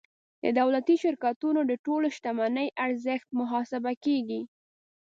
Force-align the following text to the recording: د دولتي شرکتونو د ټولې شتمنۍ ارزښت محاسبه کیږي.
د 0.43 0.45
دولتي 0.59 0.95
شرکتونو 1.03 1.59
د 1.65 1.71
ټولې 1.85 2.09
شتمنۍ 2.15 2.67
ارزښت 2.85 3.27
محاسبه 3.39 3.91
کیږي. 4.05 4.41